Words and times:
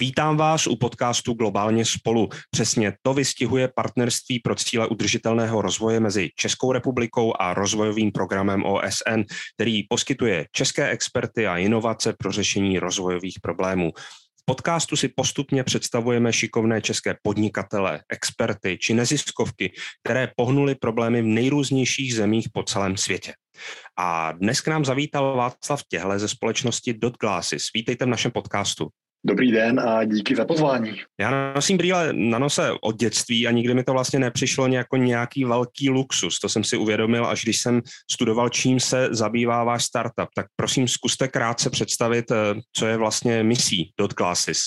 Vítám 0.00 0.36
vás 0.36 0.66
u 0.66 0.76
podcastu 0.76 1.32
Globálně 1.34 1.84
spolu. 1.84 2.28
Přesně 2.50 2.92
to 3.02 3.14
vystihuje 3.14 3.68
partnerství 3.76 4.40
pro 4.40 4.54
cíle 4.54 4.86
udržitelného 4.86 5.62
rozvoje 5.62 6.00
mezi 6.00 6.30
Českou 6.36 6.72
republikou 6.72 7.32
a 7.38 7.54
rozvojovým 7.54 8.12
programem 8.12 8.64
OSN, 8.64 9.20
který 9.54 9.82
poskytuje 9.82 10.46
české 10.52 10.90
experty 10.90 11.46
a 11.46 11.56
inovace 11.56 12.14
pro 12.18 12.32
řešení 12.32 12.78
rozvojových 12.78 13.38
problémů. 13.42 13.92
V 14.40 14.44
podcastu 14.44 14.96
si 14.96 15.08
postupně 15.08 15.64
představujeme 15.64 16.32
šikovné 16.32 16.82
české 16.82 17.16
podnikatele, 17.22 18.00
experty 18.08 18.78
či 18.80 18.94
neziskovky, 18.94 19.72
které 20.04 20.30
pohnuly 20.36 20.74
problémy 20.74 21.22
v 21.22 21.26
nejrůznějších 21.26 22.14
zemích 22.14 22.48
po 22.52 22.62
celém 22.62 22.96
světě. 22.96 23.34
A 23.98 24.32
dnes 24.32 24.60
k 24.60 24.68
nám 24.68 24.84
zavítal 24.84 25.36
Václav 25.36 25.82
Těhle 25.88 26.18
ze 26.18 26.28
společnosti 26.28 26.94
Dot 26.94 27.18
Glasses. 27.20 27.62
Vítejte 27.74 28.04
v 28.04 28.08
našem 28.08 28.30
podcastu. 28.30 28.88
Dobrý 29.24 29.52
den 29.52 29.80
a 29.80 30.04
díky 30.04 30.36
za 30.36 30.44
pozvání. 30.44 30.92
Já 31.20 31.52
nosím 31.54 31.76
brýle 31.76 32.12
na 32.12 32.38
nose 32.38 32.72
od 32.82 32.96
dětství 32.96 33.46
a 33.46 33.50
nikdy 33.50 33.74
mi 33.74 33.84
to 33.84 33.92
vlastně 33.92 34.18
nepřišlo 34.18 34.66
jako 34.66 34.96
nějaký 34.96 35.44
velký 35.44 35.90
luxus. 35.90 36.38
To 36.38 36.48
jsem 36.48 36.64
si 36.64 36.76
uvědomil, 36.76 37.26
až 37.26 37.42
když 37.42 37.60
jsem 37.60 37.82
studoval, 38.10 38.48
čím 38.48 38.80
se 38.80 39.08
zabývá 39.10 39.64
váš 39.64 39.84
startup. 39.84 40.28
Tak 40.34 40.46
prosím, 40.56 40.88
zkuste 40.88 41.28
krátce 41.28 41.70
představit, 41.70 42.30
eh, 42.30 42.60
co 42.72 42.86
je 42.86 42.96
vlastně 42.96 43.42
misí 43.42 43.90
Dot 43.98 44.14
Glasses. 44.14 44.58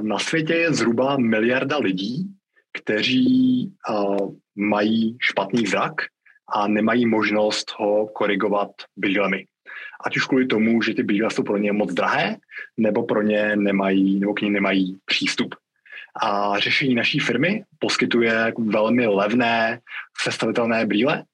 Na 0.00 0.18
světě 0.18 0.54
je 0.54 0.74
zhruba 0.74 1.16
miliarda 1.16 1.78
lidí, 1.78 2.26
kteří 2.78 3.72
uh, 3.90 4.34
mají 4.56 5.16
špatný 5.20 5.66
zrak 5.66 5.94
a 6.54 6.68
nemají 6.68 7.06
možnost 7.06 7.72
ho 7.78 8.06
korigovat 8.06 8.70
brýlemi 8.96 9.44
ať 10.06 10.16
už 10.16 10.24
kvůli 10.24 10.46
tomu, 10.46 10.82
že 10.82 10.94
ty 10.94 11.02
brýle 11.02 11.30
jsou 11.30 11.42
pro 11.42 11.56
ně 11.56 11.72
moc 11.72 11.94
drahé, 11.94 12.36
nebo 12.76 13.02
pro 13.02 13.22
ně 13.22 13.56
nemají, 13.56 14.20
nebo 14.20 14.34
k 14.34 14.40
ní 14.40 14.50
nemají 14.50 14.98
přístup. 15.04 15.54
A 16.22 16.58
řešení 16.58 16.94
naší 16.94 17.18
firmy 17.18 17.64
poskytuje 17.78 18.52
velmi 18.58 19.06
levné, 19.06 19.80
sestavitelné 20.22 20.86
brýle, 20.86 21.24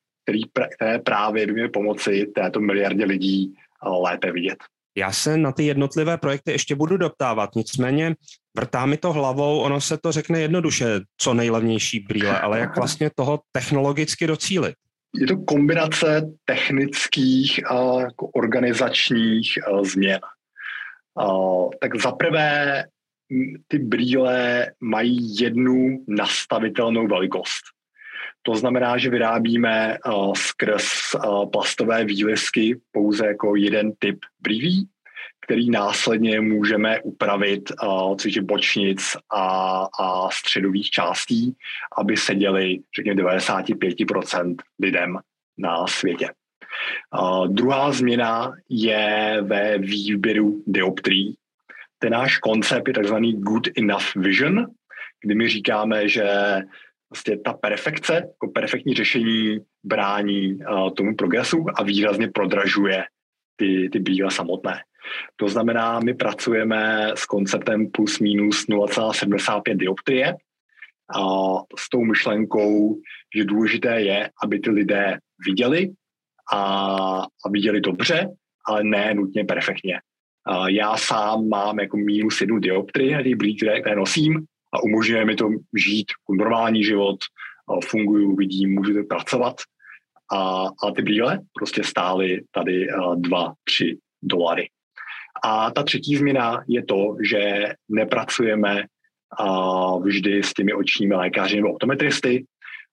které 0.77 0.98
právě 0.98 1.47
by 1.47 1.53
měly 1.53 1.69
pomoci 1.69 2.27
této 2.34 2.61
miliardě 2.61 3.05
lidí 3.05 3.55
lépe 4.03 4.33
vidět. 4.33 4.59
Já 4.97 5.12
se 5.12 5.36
na 5.36 5.53
ty 5.53 5.64
jednotlivé 5.64 6.19
projekty 6.19 6.53
ještě 6.53 6.75
budu 6.75 6.97
doptávat, 6.97 7.55
nicméně 7.56 8.14
vrtá 8.56 8.86
mi 8.86 8.97
to 8.97 9.12
hlavou, 9.12 9.61
ono 9.61 9.81
se 9.81 9.98
to 9.98 10.12
řekne 10.12 10.41
jednoduše, 10.41 11.00
co 11.16 11.34
nejlevnější 11.34 12.00
brýle, 12.00 12.41
ale 12.41 12.59
jak 12.59 12.77
vlastně 12.77 13.11
toho 13.14 13.41
technologicky 13.53 14.27
docílit? 14.27 14.75
Je 15.14 15.27
to 15.27 15.36
kombinace 15.36 16.32
technických 16.44 17.70
a 17.70 18.00
jako 18.00 18.27
organizačních 18.27 19.69
a, 19.69 19.84
změn. 19.84 20.20
Tak 21.80 22.00
zaprvé 22.00 22.84
ty 23.69 23.78
brýle 23.78 24.66
mají 24.80 25.38
jednu 25.38 26.04
nastavitelnou 26.08 27.06
velikost. 27.06 27.62
To 28.42 28.54
znamená, 28.54 28.98
že 28.98 29.10
vyrábíme 29.10 29.98
uh, 30.06 30.34
skrz 30.34 31.14
uh, 31.14 31.50
plastové 31.50 32.04
výlisky 32.04 32.80
pouze 32.92 33.26
jako 33.26 33.56
jeden 33.56 33.92
typ 33.98 34.19
brýlí 34.41 34.88
který 35.42 35.70
následně 35.70 36.40
můžeme 36.40 37.00
upravit, 37.00 37.72
uh, 37.82 38.16
což 38.16 38.36
je 38.36 38.42
bočnic 38.42 39.16
a, 39.30 39.86
a 40.00 40.30
středových 40.30 40.90
částí, 40.90 41.56
aby 41.98 42.16
seděli, 42.16 42.78
řekněme, 42.96 43.22
95% 43.22 44.54
lidem 44.80 45.18
na 45.58 45.86
světě. 45.86 46.28
Uh, 47.20 47.48
druhá 47.48 47.92
změna 47.92 48.52
je 48.68 49.38
ve 49.42 49.78
výběru 49.78 50.62
dioptrií. 50.66 51.36
Ten 51.98 52.12
náš 52.12 52.38
koncept 52.38 52.88
je 52.88 52.94
takzvaný 52.94 53.32
good 53.32 53.68
enough 53.78 54.14
vision, 54.16 54.66
kdy 55.24 55.34
my 55.34 55.48
říkáme, 55.48 56.08
že 56.08 56.24
vlastně 57.10 57.38
ta 57.38 57.52
perfekce, 57.52 58.14
jako 58.14 58.48
perfektní 58.54 58.94
řešení 58.94 59.58
brání 59.84 60.54
uh, 60.54 60.90
tomu 60.90 61.16
progresu 61.16 61.66
a 61.75 61.82
výrazně 61.82 62.28
prodražuje 62.28 63.04
ty, 63.56 63.88
ty 63.92 63.98
brýle 63.98 64.30
samotné. 64.30 64.80
To 65.36 65.48
znamená, 65.48 66.00
my 66.00 66.14
pracujeme 66.14 67.12
s 67.14 67.26
konceptem 67.26 67.90
plus 67.90 68.18
minus 68.18 68.66
0,75 68.68 69.76
dioptrie 69.76 70.34
a 71.16 71.20
s 71.78 71.88
tou 71.90 72.04
myšlenkou, 72.04 73.00
že 73.36 73.44
důležité 73.44 74.00
je, 74.00 74.30
aby 74.44 74.60
ty 74.60 74.70
lidé 74.70 75.18
viděli 75.46 75.90
a, 76.52 76.58
a 77.22 77.48
viděli 77.50 77.80
dobře, 77.80 78.28
ale 78.68 78.84
ne 78.84 79.14
nutně 79.14 79.44
perfektně. 79.44 80.00
A 80.46 80.69
já 80.69 80.96
sám 80.96 81.48
mám 81.48 81.80
jako 81.80 81.96
minus 81.96 82.40
jednu 82.40 82.58
dioptrii 82.58 83.14
na 83.14 83.22
těch 83.22 83.34
které, 83.56 83.80
které 83.80 83.96
nosím 83.96 84.44
a 84.74 84.82
umožňuje 84.82 85.24
mi 85.24 85.34
to 85.36 85.48
žít 85.76 86.06
jako 86.10 86.44
normální 86.44 86.84
život, 86.84 87.16
funguju, 87.84 88.36
vidím, 88.36 88.74
můžu 88.74 89.04
pracovat. 89.04 89.54
A, 90.32 90.66
a 90.84 90.91
ty 90.97 91.03
brýle 91.03 91.38
prostě 91.54 91.84
stály 91.84 92.41
tady 92.50 92.87
dva, 93.16 93.53
tři 93.65 93.98
dolary. 94.22 94.69
A 95.44 95.70
ta 95.70 95.82
třetí 95.82 96.16
změna 96.16 96.65
je 96.69 96.84
to, 96.84 97.16
že 97.31 97.69
nepracujeme 97.88 98.84
a 99.38 99.97
vždy 99.97 100.43
s 100.43 100.53
těmi 100.53 100.72
očními 100.75 101.15
lékaři 101.15 101.56
nebo 101.56 101.72
optometristy, 101.72 102.44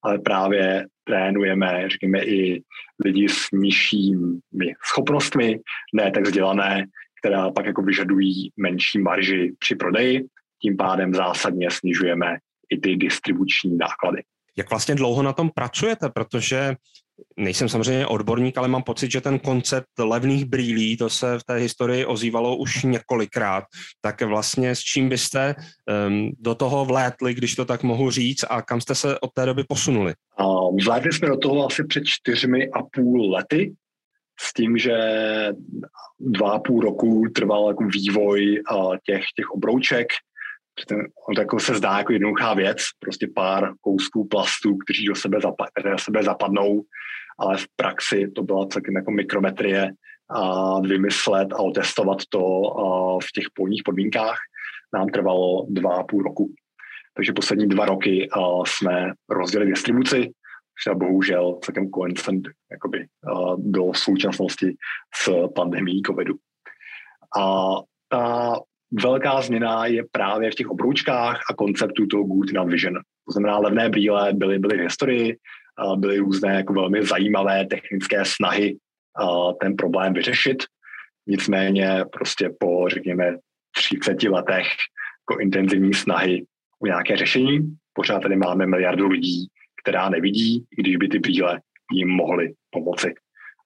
ale 0.04 0.20
právě 0.20 0.86
trénujeme, 1.04 1.90
řekněme, 1.90 2.26
i 2.26 2.64
lidi 3.06 3.30
s 3.30 3.52
nižšími 3.54 4.74
schopnostmi, 4.86 5.60
ne 5.94 6.12
tak 6.12 6.24
vzdělané, 6.24 6.86
která 7.22 7.52
pak 7.52 7.66
jako 7.66 7.82
vyžadují 7.82 8.52
menší 8.58 9.00
marži 9.00 9.54
při 9.60 9.76
prodeji, 9.76 10.26
tím 10.62 10.78
pádem 10.78 11.14
zásadně 11.14 11.72
snižujeme 11.72 12.38
i 12.70 12.78
ty 12.78 12.96
distribuční 12.96 13.78
náklady. 13.78 14.24
Jak 14.58 14.70
vlastně 14.70 14.96
dlouho 14.96 15.24
na 15.24 15.34
tom 15.34 15.50
pracujete? 15.50 16.10
Protože 16.10 16.76
nejsem 17.38 17.70
samozřejmě 17.70 18.08
odborník, 18.08 18.58
ale 18.58 18.68
mám 18.68 18.84
pocit, 18.84 19.12
že 19.12 19.22
ten 19.22 19.40
koncept 19.40 19.88
levných 20.00 20.46
brýlí, 20.46 20.98
to 20.98 21.10
se 21.10 21.40
v 21.40 21.44
té 21.44 21.56
historii 21.56 22.06
ozývalo 22.06 22.58
už 22.58 22.84
několikrát, 22.84 23.64
tak 24.02 24.22
vlastně 24.22 24.76
s 24.76 24.80
čím 24.80 25.10
byste 25.10 25.56
um, 26.08 26.32
do 26.40 26.56
toho 26.56 26.86
vlétli, 26.86 27.34
když 27.34 27.56
to 27.56 27.66
tak 27.66 27.84
mohu 27.84 28.12
říct, 28.12 28.46
a 28.50 28.62
kam 28.62 28.82
jste 28.82 28.96
se 28.96 29.20
od 29.20 29.30
té 29.34 29.46
doby 29.46 29.64
posunuli? 29.68 30.14
Uh, 30.40 30.78
vlétli 30.86 31.14
jsme 31.14 31.28
do 31.28 31.38
toho 31.38 31.66
asi 31.66 31.84
před 31.84 32.04
čtyřmi 32.06 32.70
a 32.70 32.84
půl 32.84 33.32
lety, 33.32 33.74
s 34.40 34.54
tím, 34.54 34.78
že 34.78 34.98
dva 36.20 36.52
a 36.52 36.60
půl 36.60 36.82
roku 36.82 37.24
trval 37.36 37.68
jako 37.68 37.84
vývoj 37.84 38.62
uh, 38.72 38.96
těch, 39.06 39.24
těch 39.36 39.50
obrouček, 39.52 40.08
ten, 40.86 41.00
on 41.00 41.36
to 41.36 41.42
jako 41.42 41.60
se 41.60 41.76
zdá 41.76 41.98
jako 41.98 42.14
jednoduchá 42.14 42.54
věc, 42.54 42.78
prostě 43.00 43.28
pár 43.36 43.74
kousků 43.82 44.28
plastu, 44.28 44.78
kteří 44.78 45.06
do 45.06 45.16
sebe, 45.16 45.42
zapa, 45.42 45.66
do 45.84 45.98
sebe 45.98 46.24
zapadnou, 46.24 46.82
ale 47.40 47.58
v 47.58 47.66
praxi 47.76 48.32
to 48.36 48.44
byla 48.44 48.68
celkem 48.68 48.96
jako 48.96 49.12
mikrometrie 49.12 49.92
a 50.30 50.80
vymyslet 50.80 51.54
a 51.54 51.60
otestovat 51.60 52.18
to 52.30 52.40
v 53.24 53.32
těch 53.36 53.46
polních 53.54 53.82
podmínkách 53.86 54.38
nám 54.94 55.08
trvalo 55.08 55.66
dva 55.70 55.96
a 55.96 56.04
půl 56.04 56.24
roku. 56.24 56.54
Takže 57.14 57.34
poslední 57.34 57.68
dva 57.68 57.86
roky 57.86 58.30
jsme 58.66 59.14
rozdělili 59.30 59.72
distribuci, 59.72 60.32
že 60.86 60.96
bohužel 60.96 61.60
celkem 61.64 61.90
koncent 61.90 62.48
jakoby, 62.72 63.06
do 63.58 63.94
současnosti 63.94 64.76
s 65.16 65.48
pandemí 65.56 66.02
covidu. 66.02 66.36
A 67.40 67.74
ta 68.10 68.60
velká 68.92 69.42
změna 69.42 69.86
je 69.86 70.04
právě 70.12 70.52
v 70.52 70.56
těch 70.56 70.70
obroučkách 70.70 71.42
a 71.52 71.54
konceptu 71.54 72.08
toho 72.08 72.24
Good 72.24 72.50
Enough 72.50 72.72
Vision. 72.72 72.94
To 73.26 73.32
znamená, 73.32 73.58
levné 73.58 73.90
brýle 73.90 74.34
byly, 74.34 74.60
byly 74.60 74.78
v 74.78 74.82
historii, 74.82 75.38
byly 75.96 76.18
různé 76.18 76.56
jako 76.56 76.74
velmi 76.74 77.06
zajímavé 77.06 77.66
technické 77.66 78.26
snahy 78.26 78.78
ten 79.62 79.76
problém 79.76 80.14
vyřešit. 80.14 80.64
Nicméně 81.28 82.06
prostě 82.12 82.50
po, 82.60 82.90
řekněme, 82.90 83.38
30 83.76 84.24
letech 84.24 84.68
jako 85.30 85.42
intenzivní 85.42 85.94
snahy 85.94 86.46
o 86.80 86.86
nějaké 86.86 87.18
řešení, 87.18 87.76
pořád 87.94 88.20
tady 88.20 88.36
máme 88.36 88.66
miliardu 88.66 89.08
lidí, 89.08 89.48
která 89.84 90.10
nevidí, 90.10 90.66
i 90.78 90.82
když 90.82 90.96
by 90.96 91.08
ty 91.08 91.20
brýle 91.20 91.60
jim 91.94 92.10
mohly 92.10 92.54
pomoci. 92.70 93.14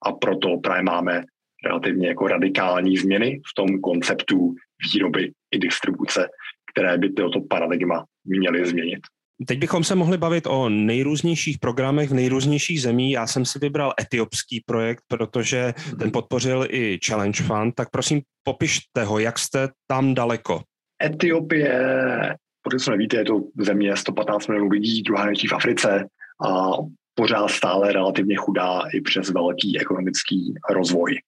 A 0.06 0.12
proto 0.12 0.58
právě 0.58 0.84
máme 0.84 1.24
relativně 1.66 2.08
jako 2.08 2.28
radikální 2.28 2.98
změny 2.98 3.42
v 3.52 3.54
tom 3.56 3.82
konceptu 3.82 4.56
výroby 4.94 5.32
i 5.52 5.60
distribuce, 5.60 6.30
které 6.74 6.98
by 6.98 7.10
toto 7.10 7.42
paradigma 7.42 8.06
měly 8.26 8.66
změnit. 8.66 9.00
Teď 9.48 9.60
bychom 9.60 9.84
se 9.84 9.96
mohli 9.96 10.18
bavit 10.18 10.48
o 10.48 10.70
nejrůznějších 10.70 11.58
programech 11.60 12.10
v 12.10 12.14
nejrůznějších 12.14 12.82
zemí. 12.82 13.12
Já 13.12 13.28
jsem 13.28 13.46
si 13.46 13.60
vybral 13.60 13.94
etiopský 14.02 14.64
projekt, 14.66 15.04
protože 15.08 15.74
ten 16.00 16.12
podpořil 16.12 16.66
i 16.70 17.00
Challenge 17.06 17.44
Fund. 17.44 17.76
Tak 17.76 17.90
prosím, 17.90 18.22
popište 18.44 19.04
ho, 19.04 19.20
jak 19.20 19.40
jste 19.40 19.70
tam 19.88 20.14
daleko. 20.14 20.62
Etiopie, 21.04 22.36
protože 22.62 22.92
nevíte, 22.92 23.18
je 23.18 23.26
to 23.26 23.42
země 23.60 23.98
115 23.98 24.48
milionů 24.48 24.70
lidí, 24.70 25.04
druhá 25.04 25.26
největší 25.26 25.48
v 25.48 25.54
Africe 25.54 26.06
a 26.46 26.72
pořád 27.16 27.48
stále 27.48 27.94
relativně 27.94 28.36
chudá 28.36 28.82
i 28.94 29.02
přes 29.02 29.30
velký 29.30 29.80
ekonomický 29.80 30.54
rozvoj. 30.70 31.20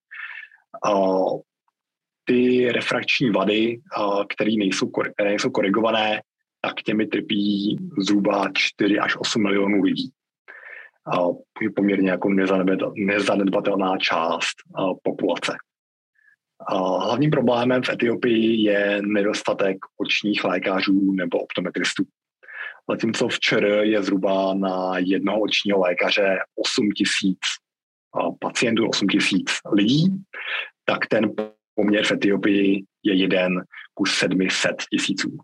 Ty 2.26 2.72
refrakční 2.72 3.30
vady, 3.30 3.80
které 4.30 4.52
nejsou, 4.58 4.90
které 4.90 5.30
nejsou 5.30 5.50
korigované, 5.50 6.22
tak 6.62 6.74
těmi 6.86 7.08
trpí 7.08 7.78
zhruba 8.00 8.46
4 8.54 9.00
až 9.00 9.18
8 9.18 9.44
milionů 9.44 9.82
lidí. 9.82 10.10
Je 11.62 11.70
poměrně 11.76 12.10
jako 12.10 12.30
nezanedbatelná 12.96 13.98
část 13.98 14.56
populace. 15.04 15.54
Hlavním 17.00 17.32
problémem 17.32 17.84
v 17.84 17.90
Etiopii 17.90 18.64
je 18.64 19.02
nedostatek 19.02 19.78
očních 19.98 20.44
lékařů 20.44 21.12
nebo 21.12 21.40
optometristů. 21.40 22.04
Zatímco 22.90 23.28
včera 23.28 23.84
je 23.84 24.04
zhruba 24.04 24.54
na 24.54 24.98
jednoho 24.98 25.40
očního 25.40 25.80
lékaře 25.80 26.38
8 26.56 26.90
tisíc 26.92 27.40
pacientů, 28.40 28.90
8 28.90 29.08
tisíc 29.08 29.52
lidí, 29.74 30.08
tak 30.86 31.08
ten 31.08 31.32
poměr 31.76 32.06
v 32.06 32.12
Etiopii 32.12 32.84
je 33.04 33.14
jeden 33.14 33.64
ku 33.94 34.06
700 34.06 34.76
tisíců. 34.90 35.38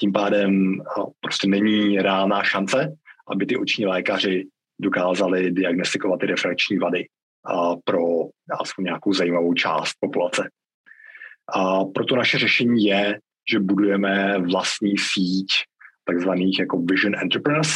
Tím 0.00 0.12
pádem 0.12 0.82
prostě 1.20 1.48
není 1.48 1.98
reálná 1.98 2.42
šance, 2.42 2.96
aby 3.28 3.46
ty 3.46 3.56
oční 3.56 3.86
lékaři 3.86 4.46
dokázali 4.80 5.50
diagnostikovat 5.50 6.20
ty 6.20 6.26
refrakční 6.26 6.78
vady 6.78 7.06
pro 7.84 8.00
aspoň 8.60 8.84
nějakou 8.84 9.12
zajímavou 9.12 9.54
část 9.54 9.92
populace. 10.00 10.50
A 11.48 11.84
proto 11.84 12.16
naše 12.16 12.38
řešení 12.38 12.84
je, 12.84 13.18
že 13.52 13.60
budujeme 13.60 14.38
vlastní 14.38 14.98
síť 14.98 15.46
takzvaných 16.04 16.58
jako 16.58 16.82
vision 16.82 17.14
entrepreneurs, 17.18 17.74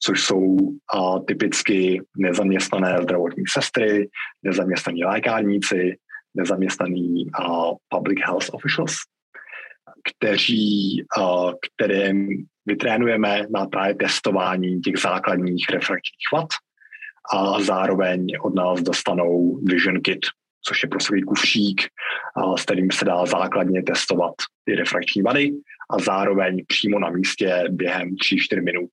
což 0.00 0.24
jsou 0.24 0.56
a, 0.94 1.18
typicky 1.18 2.02
nezaměstnané 2.16 2.98
zdravotní 3.02 3.44
sestry, 3.48 4.08
nezaměstnaní 4.42 5.04
lékárníci, 5.04 5.96
nezaměstnaní 6.34 7.26
a, 7.34 7.44
public 7.88 8.18
health 8.26 8.48
officials, 8.52 8.94
kteří, 10.04 11.04
a, 11.18 11.52
které 11.74 12.12
vytrénujeme 12.66 13.46
na 13.50 13.66
právě 13.66 13.94
testování 13.94 14.80
těch 14.80 14.98
základních 14.98 15.70
refrakčních 15.70 16.28
vat 16.32 16.48
a 17.34 17.60
zároveň 17.60 18.26
od 18.40 18.54
nás 18.54 18.82
dostanou 18.82 19.60
Vision 19.64 20.00
Kit, 20.00 20.26
což 20.64 20.82
je 20.82 20.88
prostě 20.88 21.20
kufřík, 21.26 21.82
s 22.56 22.62
kterým 22.62 22.90
se 22.90 23.04
dá 23.04 23.26
základně 23.26 23.82
testovat 23.82 24.34
ty 24.64 24.74
refrakční 24.74 25.22
vady 25.22 25.52
a 25.90 25.98
zároveň 25.98 26.64
přímo 26.66 26.98
na 26.98 27.10
místě 27.10 27.64
během 27.70 28.08
3-4 28.08 28.64
minut 28.64 28.90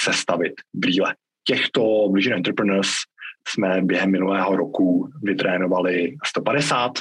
sestavit 0.00 0.52
brýle. 0.74 1.14
Těchto 1.44 2.08
Vision 2.14 2.36
Entrepreneurs 2.36 2.90
jsme 3.48 3.82
během 3.82 4.10
minulého 4.10 4.56
roku 4.56 5.10
vytrénovali 5.22 6.16
150 6.24 6.92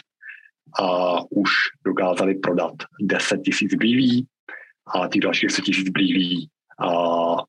a 0.79 1.17
už 1.29 1.49
dokázali 1.85 2.35
prodat 2.35 2.73
10 3.01 3.41
tisíc 3.41 3.75
brýlí 3.75 4.27
a 4.95 5.07
těch 5.07 5.21
dalších 5.21 5.49
10 5.49 5.61
tisíc 5.61 5.89
brýlí 5.89 6.49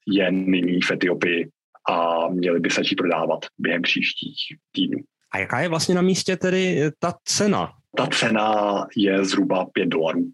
je 0.06 0.32
nyní 0.32 0.81
v 0.81 0.90
Etiopii 0.90 1.50
a 1.90 2.28
měli 2.28 2.60
by 2.60 2.70
se 2.70 2.81
začít 2.81 2.94
prodávat 2.94 3.46
během 3.58 3.82
příštích 3.82 4.37
týdnů. 4.72 4.99
A 5.32 5.38
jaká 5.38 5.60
je 5.60 5.69
vlastně 5.69 5.94
na 5.94 6.02
místě 6.02 6.37
tedy 6.37 6.90
ta 6.99 7.14
cena? 7.25 7.72
Ta 7.96 8.06
cena 8.06 8.87
je 8.96 9.25
zhruba 9.25 9.66
5 9.72 9.87
dolarů. 9.87 10.31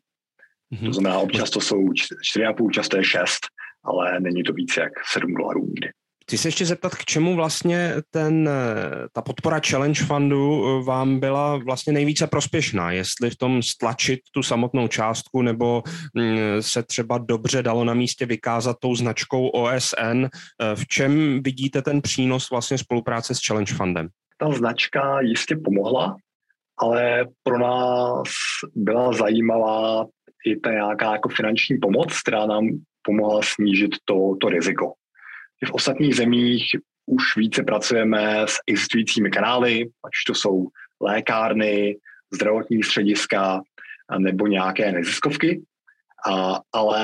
Mm-hmm. 0.73 0.87
To 0.87 0.93
znamená, 0.93 1.19
občas 1.19 1.51
to 1.51 1.61
jsou 1.61 1.79
4,5, 1.79 2.71
často 2.71 2.97
je 2.97 3.05
6, 3.05 3.39
ale 3.85 4.21
není 4.21 4.43
to 4.43 4.53
víc 4.53 4.77
jak 4.77 4.93
7 5.13 5.35
dolarů 5.35 5.67
nikdy. 5.67 5.91
Chci 6.33 6.39
se 6.39 6.49
ještě 6.49 6.67
zeptat, 6.67 6.95
k 6.95 7.05
čemu 7.05 7.37
vlastně 7.37 7.95
ten, 8.11 8.51
ta 9.13 9.23
podpora 9.23 9.61
Challenge 9.71 10.05
Fundu 10.05 10.65
eh, 10.65 10.85
vám 10.85 11.21
byla 11.21 11.57
vlastně 11.57 11.93
nejvíce 11.93 12.27
prospěšná? 12.27 12.93
Jestli 12.93 13.31
v 13.31 13.37
tom 13.37 13.63
stlačit 13.63 14.21
tu 14.35 14.43
samotnou 14.43 14.89
částku, 14.89 15.43
nebo 15.43 15.83
mm, 16.15 16.39
se 16.61 16.83
třeba 16.83 17.19
dobře 17.19 17.63
dalo 17.63 17.85
na 17.85 17.95
místě 17.95 18.27
vykázat 18.27 18.77
tou 18.81 18.95
značkou 18.95 19.49
OSN. 19.49 20.25
Eh, 20.25 20.29
v 20.75 20.87
čem 20.87 21.43
vidíte 21.43 21.83
ten 21.83 22.03
přínos 22.03 22.51
vlastně 22.51 22.79
spolupráce 22.79 23.35
s 23.35 23.39
Challenge 23.47 23.75
Fundem? 23.75 24.09
Ta 24.39 24.53
značka 24.53 25.21
jistě 25.21 25.57
pomohla, 25.57 26.17
ale 26.79 27.27
pro 27.43 27.59
nás 27.59 28.29
byla 28.75 29.13
zajímavá 29.13 30.07
i 30.47 30.57
ta 30.57 30.71
nějaká 30.71 31.13
jako 31.13 31.29
finanční 31.29 31.79
pomoc, 31.79 32.21
která 32.23 32.47
nám 32.47 32.69
pomohla 33.03 33.41
snížit 33.43 33.91
to, 34.05 34.15
to 34.41 34.49
riziko. 34.49 34.93
V 35.67 35.71
ostatních 35.73 36.15
zemích 36.15 36.65
už 37.07 37.37
více 37.37 37.63
pracujeme 37.63 38.43
s 38.43 38.57
existujícími 38.67 39.31
kanály, 39.31 39.81
ať 39.83 40.13
to 40.27 40.35
jsou 40.35 40.67
lékárny, 41.01 41.97
zdravotní 42.35 42.83
střediska 42.83 43.63
nebo 44.19 44.47
nějaké 44.47 44.93
neziskovky, 44.93 45.63
a, 46.27 46.61
ale 46.73 47.03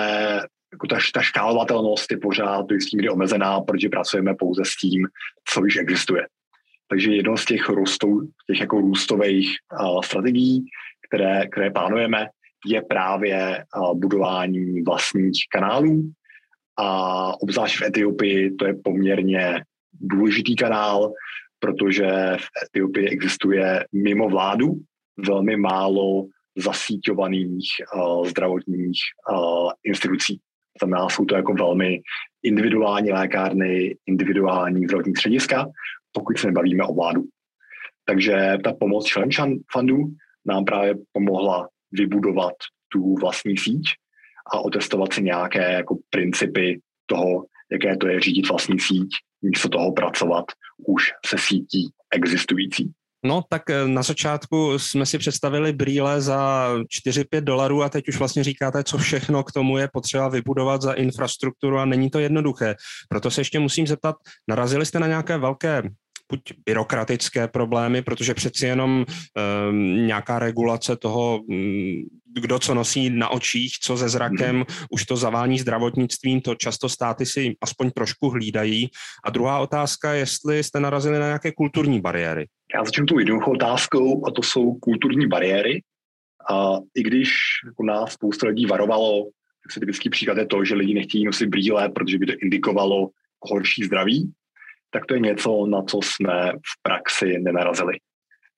jako 0.72 0.86
ta, 0.86 0.98
ta 1.14 1.20
škálovatelnost 1.20 2.10
je 2.10 2.18
pořád 2.18 2.66
do 2.66 2.74
jistý 2.74 2.96
kdy 2.96 3.08
omezená, 3.08 3.60
protože 3.60 3.88
pracujeme 3.88 4.34
pouze 4.34 4.62
s 4.64 4.76
tím, 4.76 5.06
co 5.48 5.64
již 5.64 5.76
existuje. 5.76 6.26
Takže 6.88 7.12
jedno 7.12 7.36
z 7.36 7.44
těch, 7.44 7.68
růstou, 7.68 8.20
těch 8.46 8.60
jako 8.60 8.80
růstových 8.80 9.56
uh, 9.80 10.00
strategií, 10.00 10.64
které, 11.08 11.46
které 11.46 11.70
plánujeme, 11.70 12.26
je 12.66 12.82
právě 12.82 13.64
budování 13.94 14.82
vlastních 14.82 15.44
kanálů, 15.50 16.10
a 16.78 17.32
obzvlášť 17.42 17.78
v 17.78 17.82
Etiopii 17.82 18.54
to 18.54 18.66
je 18.66 18.74
poměrně 18.84 19.64
důležitý 19.92 20.56
kanál, 20.56 21.12
protože 21.58 22.06
v 22.40 22.46
Etiopii 22.64 23.08
existuje 23.08 23.84
mimo 23.92 24.28
vládu 24.28 24.74
velmi 25.26 25.56
málo 25.56 26.26
zasíťovaných 26.56 27.66
uh, 27.94 28.26
zdravotních 28.26 28.98
uh, 29.32 29.70
institucí. 29.84 30.40
Znamená, 30.80 31.08
jsou 31.08 31.24
to 31.24 31.36
jako 31.36 31.54
velmi 31.54 32.00
individuální 32.42 33.12
lékárny, 33.12 33.96
individuální 34.06 34.84
zdravotní 34.84 35.12
střediska, 35.16 35.66
pokud 36.12 36.38
se 36.38 36.46
nebavíme 36.46 36.84
o 36.84 36.94
vládu. 36.94 37.24
Takže 38.04 38.58
ta 38.64 38.72
pomoc 38.72 39.10
Challenge 39.12 39.36
Fundu 39.72 39.96
nám 40.46 40.64
právě 40.64 40.94
pomohla 41.12 41.68
vybudovat 41.92 42.54
tu 42.88 43.14
vlastní 43.14 43.56
síť 43.56 43.82
a 44.52 44.58
otestovat 44.60 45.12
si 45.12 45.22
nějaké 45.22 45.72
jako 45.72 45.96
principy 46.10 46.80
toho, 47.06 47.44
jaké 47.72 47.96
to 47.96 48.08
je 48.08 48.20
řídit 48.20 48.48
vlastní 48.48 48.80
síť, 48.80 49.08
místo 49.42 49.68
toho 49.68 49.92
pracovat 49.92 50.44
už 50.86 51.02
se 51.26 51.36
sítí 51.38 51.90
existující. 52.14 52.92
No, 53.24 53.42
tak 53.48 53.70
eh, 53.70 53.88
na 53.88 54.02
začátku 54.02 54.78
jsme 54.78 55.06
si 55.06 55.18
představili 55.18 55.72
brýle 55.72 56.20
za 56.20 56.68
4-5 57.06 57.40
dolarů 57.40 57.82
a 57.82 57.88
teď 57.88 58.08
už 58.08 58.18
vlastně 58.18 58.44
říkáte, 58.44 58.84
co 58.84 58.98
všechno 58.98 59.44
k 59.44 59.52
tomu 59.52 59.78
je 59.78 59.88
potřeba 59.92 60.28
vybudovat 60.28 60.82
za 60.82 60.92
infrastrukturu 60.92 61.78
a 61.78 61.84
není 61.84 62.10
to 62.10 62.18
jednoduché. 62.18 62.74
Proto 63.08 63.30
se 63.30 63.40
ještě 63.40 63.58
musím 63.58 63.86
zeptat, 63.86 64.16
narazili 64.48 64.86
jste 64.86 64.98
na 64.98 65.06
nějaké 65.06 65.38
velké 65.38 65.82
buď 66.30 66.40
byrokratické 66.66 67.48
problémy, 67.48 68.02
protože 68.02 68.34
přeci 68.34 68.66
jenom 68.66 69.04
um, 69.70 70.06
nějaká 70.06 70.38
regulace 70.38 70.96
toho, 70.96 71.38
um, 71.38 72.02
kdo 72.34 72.58
co 72.58 72.74
nosí 72.74 73.10
na 73.10 73.28
očích, 73.28 73.72
co 73.82 73.96
se 73.96 74.08
zrakem, 74.08 74.56
hmm. 74.56 74.64
už 74.90 75.04
to 75.04 75.16
zavání 75.16 75.58
zdravotnictvím, 75.58 76.40
to 76.40 76.54
často 76.54 76.88
státy 76.88 77.26
si 77.26 77.56
aspoň 77.60 77.90
trošku 77.90 78.28
hlídají. 78.28 78.88
A 79.24 79.30
druhá 79.30 79.58
otázka, 79.58 80.12
jestli 80.12 80.64
jste 80.64 80.80
narazili 80.80 81.18
na 81.18 81.26
nějaké 81.26 81.52
kulturní 81.52 82.00
bariéry. 82.00 82.46
Já 82.74 82.84
začnu 82.84 83.06
tu 83.06 83.18
jednoduchou 83.18 83.52
otázkou 83.52 84.26
a 84.26 84.30
to 84.30 84.42
jsou 84.42 84.74
kulturní 84.74 85.26
bariéry. 85.26 85.82
A 86.50 86.78
i 86.94 87.02
když 87.02 87.30
u 87.76 87.84
nás 87.84 88.12
spousta 88.12 88.46
lidí 88.46 88.66
varovalo, 88.66 89.24
tak 89.62 89.72
se 89.72 89.80
typický 89.80 90.10
příklad 90.10 90.38
je 90.38 90.46
to, 90.46 90.64
že 90.64 90.74
lidi 90.74 90.94
nechtějí 90.94 91.24
nosit 91.24 91.46
brýle, 91.46 91.88
protože 91.88 92.18
by 92.18 92.26
to 92.26 92.32
indikovalo 92.42 93.08
horší 93.40 93.84
zdraví, 93.84 94.32
tak 94.90 95.06
to 95.06 95.14
je 95.14 95.20
něco, 95.20 95.66
na 95.66 95.82
co 95.82 96.00
jsme 96.02 96.52
v 96.52 96.82
praxi 96.82 97.38
nenarazili. 97.38 97.92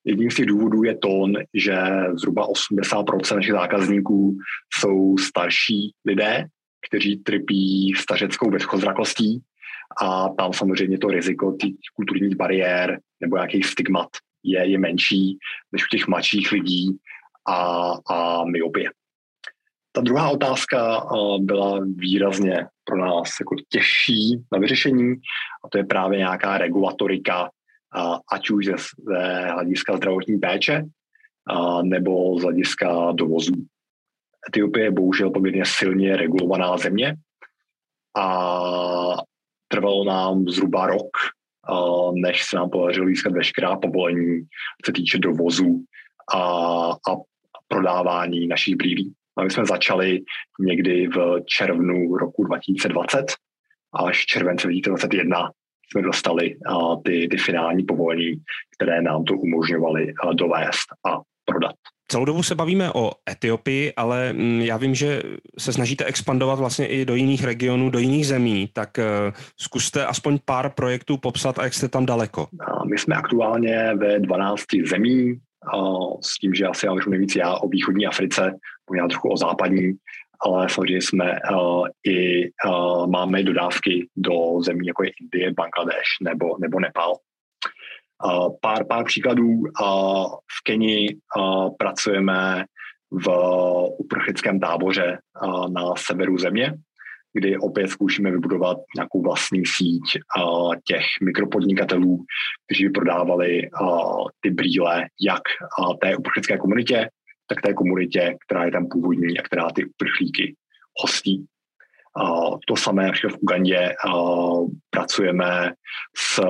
Jedním 0.04 0.30
z 0.30 0.35
těch 0.35 0.47
důvodů 0.47 0.85
je 0.85 0.97
to, 0.97 1.25
že 1.54 1.76
zhruba 2.14 2.47
80% 2.47 3.37
našich 3.37 3.52
zákazníků 3.52 4.37
jsou 4.78 5.19
starší 5.19 5.92
lidé, 6.04 6.47
kteří 6.88 7.16
trpí 7.16 7.95
stařeckou 7.97 8.50
bezchozrakostí 8.50 9.42
a 10.02 10.28
tam 10.28 10.52
samozřejmě 10.52 10.99
to 10.99 11.09
riziko 11.09 11.57
těch 11.61 11.71
kulturních 11.95 12.37
bariér 12.37 13.00
nebo 13.21 13.37
nějakých 13.37 13.66
stigmat 13.66 14.09
je, 14.45 14.71
je 14.71 14.78
menší 14.78 15.38
než 15.73 15.85
u 15.85 15.88
těch 15.90 16.09
mladších 16.09 16.52
lidí 16.52 16.99
a, 17.49 17.92
a 18.11 18.45
myopie. 18.45 18.90
Ta 19.92 20.00
druhá 20.00 20.30
otázka 20.30 21.07
byla 21.38 21.80
výrazně 21.97 22.66
pro 22.85 22.97
nás 22.97 23.30
jako 23.40 23.54
těžší 23.69 24.45
na 24.52 24.59
vyřešení 24.59 25.14
a 25.64 25.69
to 25.69 25.78
je 25.78 25.85
právě 25.85 26.19
nějaká 26.19 26.59
regulatorika, 26.59 27.50
ať 28.32 28.50
už 28.50 28.66
ze, 28.66 28.75
ze 28.99 29.47
hlediska 29.50 29.97
zdravotní 29.97 30.38
péče 30.38 30.85
nebo 31.82 32.38
z 32.38 32.42
hlediska 32.42 33.12
dovozů. 33.12 33.54
Etiopie 34.49 34.85
je 34.85 34.90
bohužel 34.90 35.30
poměrně 35.30 35.64
silně 35.66 36.16
regulovaná 36.16 36.78
země 36.78 37.16
a 38.16 39.16
trvalo 39.68 40.04
nám 40.04 40.49
zhruba 40.49 40.87
rok, 40.87 41.11
než 42.14 42.44
se 42.44 42.56
nám 42.56 42.70
podařilo 42.70 43.06
získat 43.06 43.32
veškerá 43.32 43.76
povolení, 43.76 44.40
co 44.85 44.87
se 44.87 44.92
týče 44.92 45.18
dovozu 45.18 45.85
a, 46.35 46.38
a 46.90 47.16
prodávání 47.68 48.47
našich 48.47 48.76
brýlí. 48.76 49.14
A 49.37 49.44
my 49.44 49.50
jsme 49.50 49.66
začali 49.66 50.20
někdy 50.61 51.09
v 51.09 51.40
červnu 51.47 52.16
roku 52.16 52.44
2020 52.44 53.26
až 53.94 54.25
července 54.26 54.66
2021 54.66 55.50
jsme 55.92 56.02
dostali 56.02 56.56
ty, 57.04 57.28
ty 57.30 57.37
finální 57.37 57.85
povolení, 57.85 58.37
které 58.76 59.02
nám 59.02 59.25
to 59.25 59.35
umožňovaly 59.35 60.12
dovést 60.35 60.87
a 61.06 61.20
prodat. 61.44 61.75
Celou 62.11 62.25
dobu 62.25 62.42
se 62.42 62.54
bavíme 62.54 62.92
o 62.92 63.11
Etiopii, 63.30 63.92
ale 63.97 64.32
mm, 64.32 64.61
já 64.61 64.76
vím, 64.76 64.94
že 64.94 65.23
se 65.59 65.73
snažíte 65.73 66.04
expandovat 66.04 66.59
vlastně 66.59 66.87
i 66.87 67.04
do 67.04 67.14
jiných 67.14 67.44
regionů, 67.44 67.90
do 67.90 67.99
jiných 67.99 68.26
zemí, 68.26 68.68
tak 68.73 68.99
uh, 68.99 69.04
zkuste 69.61 70.06
aspoň 70.06 70.38
pár 70.44 70.70
projektů 70.70 71.16
popsat 71.16 71.59
a 71.59 71.64
jak 71.64 71.75
jste 71.75 71.88
tam 71.88 72.06
daleko. 72.06 72.47
My 72.90 72.99
jsme 72.99 73.14
aktuálně 73.14 73.94
ve 73.94 74.18
12 74.18 74.62
zemí, 74.87 75.40
s 76.20 76.38
tím, 76.38 76.54
že 76.54 76.66
asi 76.66 76.87
já 76.87 76.94
nejvíc 77.09 77.37
já 77.37 77.54
o 77.54 77.68
východní 77.68 78.06
Africe, 78.06 78.52
možná 78.90 79.09
trochu 79.09 79.28
o 79.28 79.37
západní, 79.37 79.92
ale 80.42 80.68
samozřejmě 80.68 81.02
jsme 81.02 81.38
uh, 81.52 81.87
i 82.06 82.50
uh, 82.66 83.06
máme 83.06 83.42
dodávky 83.42 84.09
do 84.16 84.62
zemí 84.62 84.87
jako 84.87 85.04
je 85.04 85.11
Indie, 85.20 85.52
Bangladeš 85.52 86.06
nebo, 86.23 86.47
nebo 86.61 86.80
Nepal. 86.80 87.14
Uh, 88.25 88.49
pár, 88.61 88.87
pár 88.87 89.04
příkladů. 89.04 89.49
Uh, 89.49 90.26
v 90.26 90.62
Keni 90.64 91.16
uh, 91.37 91.68
pracujeme 91.78 92.64
v 93.11 93.28
uprchlickém 93.99 94.61
táboře 94.61 95.18
uh, 95.44 95.70
na 95.70 95.94
severu 95.97 96.38
země, 96.38 96.75
kdy 97.32 97.59
opět 97.59 97.88
zkoušíme 97.88 98.30
vybudovat 98.30 98.76
nějakou 98.97 99.23
vlastní 99.23 99.66
síť 99.66 100.02
uh, 100.38 100.75
těch 100.85 101.04
mikropodnikatelů, 101.23 102.25
kteří 102.66 102.85
by 102.85 102.90
prodávali 102.90 103.70
uh, 103.80 104.26
ty 104.40 104.50
brýle 104.50 105.06
jak 105.20 105.42
uh, 105.80 105.94
té 106.02 106.16
uprchlické 106.16 106.59
komunitě, 106.59 107.09
tak 107.50 107.62
té 107.62 107.75
komunitě, 107.75 108.37
která 108.47 108.64
je 108.64 108.71
tam 108.71 108.88
původní 108.88 109.38
a 109.38 109.42
která 109.42 109.71
ty 109.71 109.85
uprchlíky 109.85 110.57
hostí. 111.02 111.47
To 112.66 112.76
samé 112.76 113.12
v 113.12 113.38
Ugandě 113.40 113.95
pracujeme 114.90 115.73
s 116.16 116.40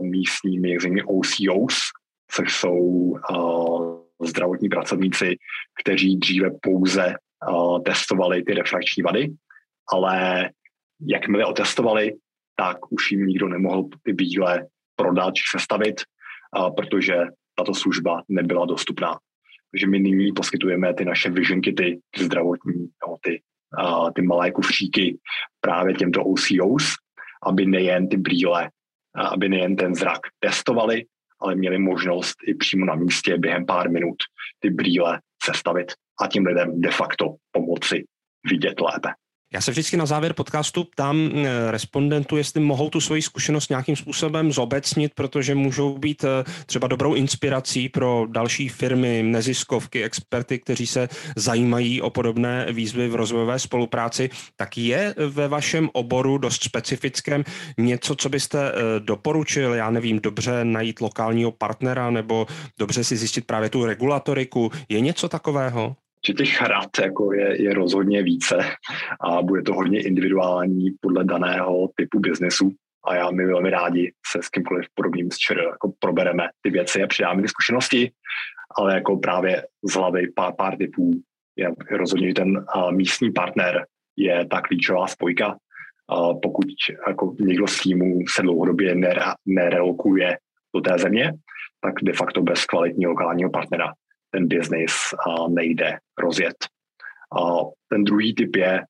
místními 0.00 0.72
takzvanými 0.72 1.02
OCOs, 1.02 1.78
což 2.30 2.56
jsou 2.56 2.78
uh, 2.78 3.98
zdravotní 4.22 4.68
pracovníci, 4.68 5.36
kteří 5.82 6.16
dříve 6.16 6.50
pouze 6.62 7.14
uh, 7.50 7.82
testovali 7.82 8.42
ty 8.42 8.54
refrakční 8.54 9.02
vady, 9.02 9.28
ale 9.92 10.50
jakmile 11.06 11.46
otestovali, 11.46 12.14
tak 12.56 12.92
už 12.92 13.12
jim 13.12 13.26
nikdo 13.26 13.48
nemohl 13.48 13.88
ty 14.02 14.12
bíle 14.12 14.66
prodat 14.96 15.34
či 15.34 15.42
sestavit, 15.50 16.00
protože 16.76 17.14
tato 17.54 17.74
služba 17.74 18.22
nebyla 18.28 18.66
dostupná. 18.66 19.18
Takže 19.70 19.86
my 19.86 19.98
nyní 20.00 20.32
poskytujeme 20.32 20.94
ty 20.94 21.04
naše 21.04 21.30
vision 21.30 21.60
kity, 21.60 22.00
ty 22.10 22.24
zdravotní, 22.24 22.88
no, 23.06 23.16
ty, 23.20 23.42
uh, 23.82 24.10
ty 24.12 24.22
malé 24.22 24.50
kufříky 24.50 25.18
právě 25.60 25.94
těmto 25.94 26.24
OCOs, 26.24 26.94
aby 27.46 27.66
nejen 27.66 28.08
ty 28.08 28.16
brýle, 28.16 28.70
aby 29.14 29.48
nejen 29.48 29.76
ten 29.76 29.94
zrak 29.94 30.20
testovali, 30.38 31.04
ale 31.40 31.54
měli 31.54 31.78
možnost 31.78 32.36
i 32.46 32.54
přímo 32.54 32.86
na 32.86 32.94
místě 32.94 33.38
během 33.38 33.66
pár 33.66 33.90
minut 33.90 34.16
ty 34.58 34.70
brýle 34.70 35.20
sestavit 35.42 35.92
a 36.20 36.26
tím 36.26 36.46
lidem 36.46 36.80
de 36.80 36.90
facto 36.90 37.34
pomoci 37.52 38.04
vidět 38.50 38.80
lépe. 38.80 39.08
Já 39.52 39.60
se 39.60 39.70
vždycky 39.70 39.96
na 39.96 40.06
závěr 40.06 40.32
podcastu 40.32 40.84
ptám 40.84 41.30
eh, 41.34 41.70
respondentů, 41.70 42.36
jestli 42.36 42.60
mohou 42.60 42.90
tu 42.90 43.00
svoji 43.00 43.22
zkušenost 43.22 43.68
nějakým 43.70 43.96
způsobem 43.96 44.52
zobecnit, 44.52 45.12
protože 45.14 45.54
můžou 45.54 45.98
být 45.98 46.24
eh, 46.24 46.44
třeba 46.66 46.88
dobrou 46.88 47.14
inspirací 47.14 47.88
pro 47.88 48.26
další 48.30 48.68
firmy, 48.68 49.22
neziskovky, 49.22 50.04
experty, 50.04 50.58
kteří 50.58 50.86
se 50.86 51.08
zajímají 51.36 52.02
o 52.02 52.10
podobné 52.10 52.66
výzvy 52.72 53.08
v 53.08 53.14
rozvojové 53.14 53.58
spolupráci. 53.58 54.30
Tak 54.56 54.78
je 54.78 55.14
ve 55.28 55.48
vašem 55.48 55.90
oboru 55.92 56.38
dost 56.38 56.64
specifickém 56.64 57.44
něco, 57.78 58.14
co 58.14 58.28
byste 58.28 58.72
eh, 58.72 59.00
doporučil, 59.00 59.74
já 59.74 59.90
nevím, 59.90 60.20
dobře 60.20 60.64
najít 60.64 61.00
lokálního 61.00 61.52
partnera 61.52 62.10
nebo 62.10 62.46
dobře 62.78 63.04
si 63.04 63.16
zjistit 63.16 63.46
právě 63.46 63.68
tu 63.68 63.84
regulatoriku. 63.84 64.70
Je 64.88 65.00
něco 65.00 65.28
takového? 65.28 65.96
Že 66.26 66.32
těch 66.32 66.62
rad 66.62 66.90
jako 67.02 67.32
je, 67.32 67.62
je 67.62 67.74
rozhodně 67.74 68.22
více 68.22 68.56
a 69.20 69.42
bude 69.42 69.62
to 69.62 69.74
hodně 69.74 70.02
individuální 70.02 70.90
podle 71.00 71.24
daného 71.24 71.88
typu 71.96 72.20
biznesu 72.20 72.72
a 73.04 73.14
já 73.14 73.30
my 73.30 73.46
velmi 73.46 73.70
rádi 73.70 74.12
se 74.32 74.42
s 74.42 74.48
kýmkoliv 74.48 74.86
podobným 74.94 75.30
z 75.30 75.38
ČR 75.38 75.58
jako 75.58 75.92
probereme 75.98 76.48
ty 76.62 76.70
věci 76.70 77.02
a 77.02 77.06
přidáme 77.06 77.42
ty 77.42 77.48
zkušenosti, 77.48 78.12
ale 78.76 78.94
jako 78.94 79.16
právě 79.16 79.66
z 79.90 79.94
hlavy 79.94 80.32
pár, 80.34 80.52
pár 80.56 80.76
typů 80.76 81.10
je 81.56 81.70
rozhodně 81.90 82.34
ten 82.34 82.64
místní 82.90 83.32
partner 83.32 83.86
je 84.16 84.46
ta 84.46 84.60
klíčová 84.60 85.06
spojka. 85.06 85.56
A 86.08 86.34
pokud 86.34 86.66
jako 87.08 87.34
někdo 87.40 87.66
z 87.66 87.82
týmu 87.82 88.20
se 88.28 88.42
dlouhodobě 88.42 88.94
nerelokuje 89.46 90.38
do 90.74 90.80
té 90.80 90.98
země, 90.98 91.32
tak 91.80 91.94
de 92.02 92.12
facto 92.12 92.42
bez 92.42 92.64
kvalitního 92.64 93.10
lokálního 93.10 93.50
partnera 93.50 93.92
ten 94.30 94.48
biznis 94.48 94.92
nejde 95.48 95.98
rozjet. 96.18 96.56
Ten 97.88 98.04
druhý 98.04 98.34
typ 98.34 98.56
je 98.56 98.84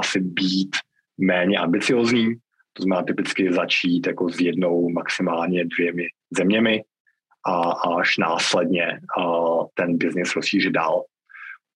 asi 0.00 0.20
být 0.20 0.76
méně 1.18 1.58
ambiciozní, 1.58 2.34
to 2.72 2.82
znamená 2.82 3.02
typicky 3.02 3.52
začít 3.52 4.06
jako 4.06 4.28
s 4.28 4.40
jednou, 4.40 4.88
maximálně 4.88 5.64
dvěmi 5.64 6.06
zeměmi 6.36 6.84
a 7.46 7.70
až 8.00 8.18
následně 8.18 9.00
ten 9.74 9.98
biznis 9.98 10.36
rozšířit 10.36 10.72
dál. 10.72 11.04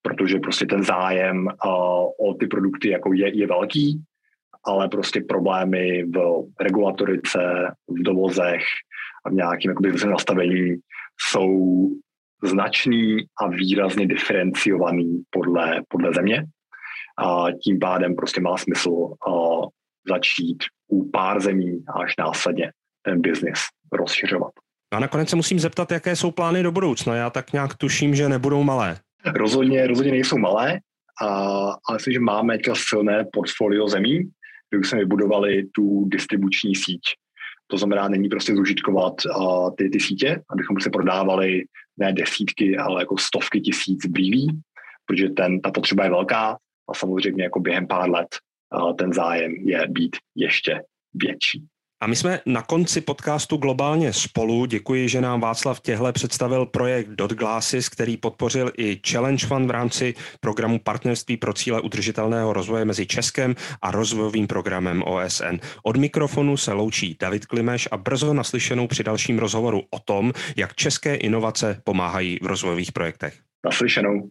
Protože 0.02 0.38
prostě 0.38 0.66
ten 0.66 0.82
zájem 0.82 1.48
o 2.20 2.34
ty 2.40 2.46
produkty 2.46 2.88
jako 2.90 3.12
je, 3.12 3.38
je 3.38 3.46
velký, 3.46 4.02
ale 4.64 4.88
prostě 4.88 5.20
problémy 5.20 6.04
v 6.04 6.44
regulatorice, 6.60 7.38
v 7.88 8.02
dovozech 8.02 8.62
a 9.26 9.30
v 9.30 9.32
nějakém 9.32 9.70
jakoby, 9.70 9.92
nastavení 10.10 10.76
jsou 11.30 11.88
značný 12.42 13.16
a 13.42 13.48
výrazně 13.48 14.06
diferenciovaný 14.06 15.22
podle, 15.30 15.82
podle 15.88 16.12
země. 16.12 16.44
A 17.18 17.46
tím 17.64 17.78
pádem 17.78 18.16
prostě 18.16 18.40
má 18.40 18.56
smysl 18.56 18.90
uh, 18.90 19.64
začít 20.08 20.58
u 20.88 21.10
pár 21.10 21.40
zemí 21.40 21.84
a 21.88 21.92
až 21.92 22.14
následně 22.18 22.72
ten 23.02 23.20
biznis 23.20 23.58
rozšiřovat. 23.92 24.52
A 24.92 24.98
nakonec 24.98 25.28
se 25.28 25.36
musím 25.36 25.58
zeptat, 25.58 25.92
jaké 25.92 26.16
jsou 26.16 26.30
plány 26.30 26.62
do 26.62 26.72
budoucna. 26.72 27.14
Já 27.14 27.30
tak 27.30 27.52
nějak 27.52 27.74
tuším, 27.74 28.14
že 28.14 28.28
nebudou 28.28 28.62
malé. 28.62 28.98
Rozhodně, 29.34 29.86
rozhodně 29.86 30.12
nejsou 30.12 30.38
malé, 30.38 30.78
a, 31.22 31.26
ale 31.88 31.94
myslím, 31.94 32.14
že 32.14 32.20
máme 32.20 32.56
teďka 32.56 32.74
silné 32.74 33.24
portfolio 33.32 33.88
zemí, 33.88 34.30
kde 34.70 34.78
už 34.78 34.88
jsme 34.88 34.98
vybudovali 34.98 35.66
tu 35.74 36.04
distribuční 36.08 36.76
síť. 36.76 37.00
To 37.66 37.78
znamená, 37.78 38.08
není 38.08 38.28
prostě 38.28 38.54
zužitkovat 38.54 39.14
uh, 39.36 39.70
ty, 39.78 39.90
ty 39.90 40.00
sítě, 40.00 40.40
abychom 40.50 40.76
prostě 40.76 40.90
prodávali 40.90 41.62
ne 41.98 42.12
desítky, 42.12 42.76
ale 42.76 43.02
jako 43.02 43.18
stovky 43.18 43.60
tisíc 43.60 44.06
brýlí, 44.06 44.60
protože 45.06 45.28
ten, 45.28 45.60
ta 45.60 45.70
potřeba 45.70 46.04
je 46.04 46.10
velká 46.10 46.58
a 46.90 46.94
samozřejmě 46.94 47.44
jako 47.44 47.60
během 47.60 47.86
pár 47.86 48.10
let 48.10 48.28
uh, 48.74 48.96
ten 48.96 49.12
zájem 49.12 49.54
je 49.54 49.86
být 49.88 50.16
ještě 50.34 50.82
větší. 51.14 51.66
A 52.00 52.06
my 52.06 52.16
jsme 52.16 52.40
na 52.46 52.62
konci 52.62 53.00
podcastu 53.00 53.56
globálně 53.56 54.12
spolu. 54.12 54.66
Děkuji, 54.66 55.08
že 55.08 55.20
nám 55.20 55.40
Václav 55.40 55.80
Těhle 55.80 56.12
představil 56.12 56.66
projekt 56.66 57.08
Dot 57.08 57.32
Glasses, 57.32 57.88
který 57.88 58.16
podpořil 58.16 58.72
i 58.76 59.00
Challenge 59.10 59.46
Fund 59.46 59.66
v 59.66 59.70
rámci 59.70 60.14
programu 60.40 60.78
Partnerství 60.78 61.36
pro 61.36 61.52
cíle 61.52 61.80
udržitelného 61.80 62.52
rozvoje 62.52 62.84
mezi 62.84 63.06
Českem 63.06 63.54
a 63.82 63.90
rozvojovým 63.90 64.46
programem 64.46 65.02
OSN. 65.02 65.56
Od 65.82 65.96
mikrofonu 65.96 66.56
se 66.56 66.72
loučí 66.72 67.16
David 67.20 67.46
Klimeš 67.46 67.88
a 67.90 67.96
brzo 67.96 68.34
naslyšenou 68.34 68.86
při 68.86 69.04
dalším 69.04 69.38
rozhovoru 69.38 69.82
o 69.90 69.98
tom, 69.98 70.32
jak 70.56 70.74
české 70.74 71.14
inovace 71.14 71.80
pomáhají 71.84 72.38
v 72.42 72.46
rozvojových 72.46 72.92
projektech. 72.92 73.34
Naslyšenou. 73.64 74.28